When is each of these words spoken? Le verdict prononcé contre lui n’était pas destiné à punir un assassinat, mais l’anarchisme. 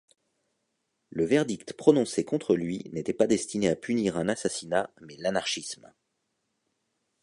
Le 1.11 1.25
verdict 1.25 1.73
prononcé 1.73 2.25
contre 2.25 2.55
lui 2.55 2.89
n’était 2.91 3.13
pas 3.13 3.27
destiné 3.27 3.69
à 3.69 3.75
punir 3.75 4.17
un 4.17 4.29
assassinat, 4.29 4.89
mais 4.99 5.15
l’anarchisme. 5.17 5.93